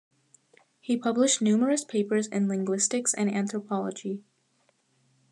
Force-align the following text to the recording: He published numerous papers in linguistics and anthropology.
He 0.79 0.97
published 0.97 1.43
numerous 1.43 1.85
papers 1.85 2.25
in 2.25 2.47
linguistics 2.47 3.13
and 3.13 3.29
anthropology. 3.31 4.23